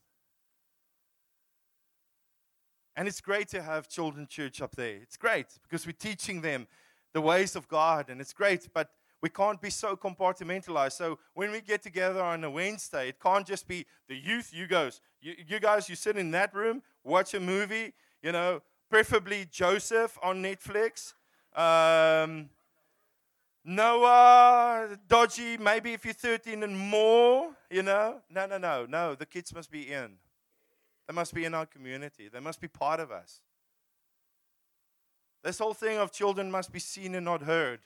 [2.95, 4.95] And it's great to have children church up there.
[4.95, 6.65] It's great because we're teaching them
[7.13, 8.89] the ways of God, and it's great, but
[9.21, 10.93] we can't be so compartmentalized.
[10.93, 14.65] So when we get together on a Wednesday, it can't just be the youth, you
[14.65, 17.93] guys, you, you guys, you sit in that room, watch a movie,
[18.23, 21.13] you know, preferably Joseph on Netflix.
[21.55, 22.49] Um,
[23.63, 28.21] Noah, dodgy, maybe if you're 13 and more, you know.
[28.29, 29.15] No, no, no, no.
[29.15, 30.13] The kids must be in.
[31.07, 32.27] They must be in our community.
[32.27, 33.41] They must be part of us.
[35.43, 37.81] This whole thing of children must be seen and not heard.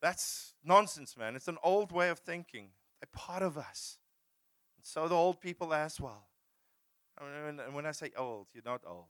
[0.00, 1.34] That's nonsense, man.
[1.36, 2.68] It's an old way of thinking.
[3.00, 3.98] They're part of us.
[4.76, 6.26] And so the old people as well.
[7.20, 9.06] And when I say old, you're not old.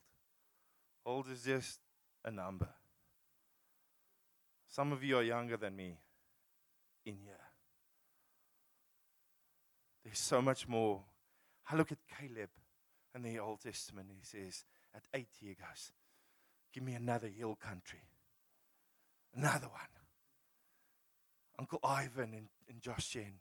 [1.07, 1.81] Old is just
[2.25, 2.69] a number.
[4.75, 5.99] Some of you are younger than me
[7.07, 7.39] in here.
[10.05, 11.05] There's so much more
[11.71, 12.49] I look at Caleb
[13.15, 14.09] in the Old Testament.
[14.11, 15.93] He says, at 80, he goes,
[16.73, 18.01] Give me another hill country.
[19.33, 19.95] Another one.
[21.57, 23.35] Uncle Ivan and, and Josh Gen.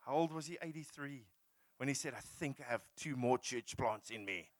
[0.00, 0.58] How old was he?
[0.60, 1.22] 83.
[1.78, 4.50] When he said, I think I have two more church plants in me.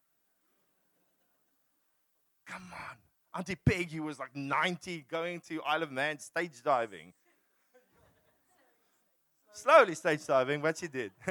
[2.46, 3.05] Come on.
[3.36, 7.12] Auntie Peggy was like 90 going to Isle of Man stage diving.
[9.52, 11.12] Slowly stage diving, but she did.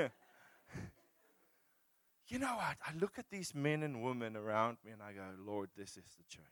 [2.27, 2.77] you know what?
[2.85, 6.05] I look at these men and women around me and I go, Lord, this is
[6.17, 6.43] the church.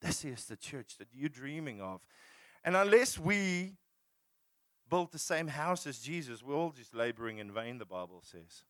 [0.00, 2.00] This is the church that you're dreaming of.
[2.64, 3.74] And unless we
[4.88, 8.62] build the same house as Jesus, we're all just laboring in vain, the Bible says.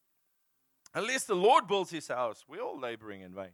[0.94, 3.52] Unless the Lord builds his house, we're all laboring in vain.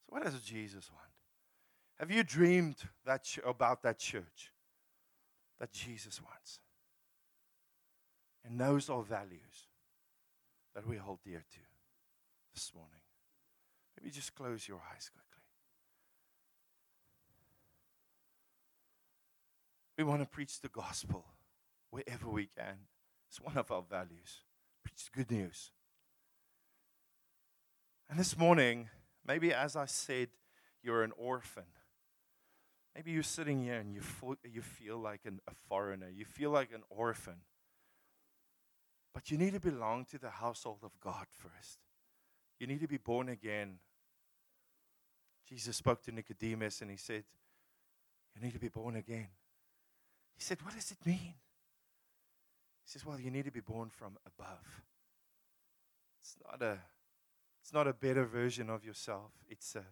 [0.00, 1.07] So, what does Jesus want?
[1.98, 4.52] Have you dreamed that ch- about that church
[5.58, 6.60] that Jesus wants?
[8.44, 9.66] And those are values
[10.74, 11.60] that we hold dear to
[12.54, 13.00] this morning.
[13.98, 15.24] Maybe just close your eyes quickly.
[19.96, 21.24] We want to preach the gospel
[21.90, 22.86] wherever we can.
[23.28, 24.44] It's one of our values.
[24.84, 25.72] Preach good news.
[28.08, 28.88] And this morning,
[29.26, 30.28] maybe as I said,
[30.82, 31.64] you're an orphan.
[32.98, 36.08] Maybe you're sitting here and you, feel, you feel like an, a foreigner.
[36.12, 37.36] You feel like an orphan.
[39.14, 41.78] But you need to belong to the household of God first.
[42.58, 43.78] You need to be born again.
[45.48, 47.22] Jesus spoke to Nicodemus and he said,
[48.34, 49.28] You need to be born again.
[50.34, 51.34] He said, What does it mean?
[52.82, 54.82] He says, Well, you need to be born from above.
[56.20, 56.78] It's not a
[57.62, 59.30] it's not a better version of yourself.
[59.48, 59.84] It's a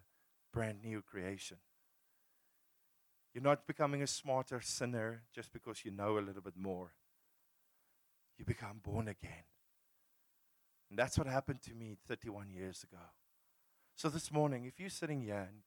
[0.51, 1.55] brand new creation.
[3.37, 6.93] You're not becoming a smarter sinner just because you know a little bit more.
[8.39, 9.45] You become born again.
[10.89, 13.03] And that's what happened to me 31 years ago.
[13.95, 15.59] So this morning, if you're sitting here and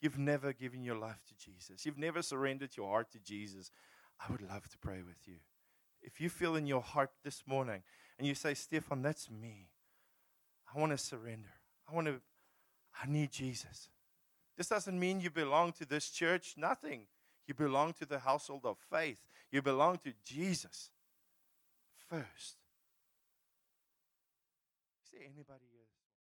[0.00, 3.72] you've never given your life to Jesus, you've never surrendered your heart to Jesus,
[4.24, 5.38] I would love to pray with you.
[6.02, 7.82] If you feel in your heart this morning
[8.20, 9.70] and you say, Stephan, that's me.
[10.72, 11.54] I want to surrender.
[11.90, 12.20] I want to,
[13.02, 13.88] I need Jesus.
[14.56, 17.08] This doesn't mean you belong to this church, nothing.
[17.46, 19.20] You belong to the household of faith.
[19.50, 20.90] You belong to Jesus
[22.08, 22.56] first.
[25.04, 25.75] Is there anybody?